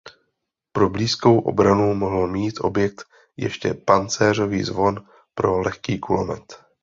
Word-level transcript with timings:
Pro 0.73 0.89
blízkou 0.89 1.39
obranu 1.39 1.93
mohl 1.93 2.27
mít 2.27 2.55
objekt 2.59 3.03
ještě 3.37 3.73
pancéřový 3.73 4.63
zvon 4.63 5.05
pro 5.35 5.61
lehký 5.61 5.99
kulomet. 5.99 6.53